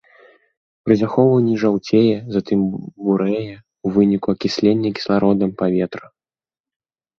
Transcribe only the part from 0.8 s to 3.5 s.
Пры захоўванні жаўцее, затым бурэе